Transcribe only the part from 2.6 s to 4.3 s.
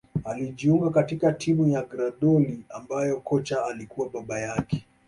ambayo kocha alikuwa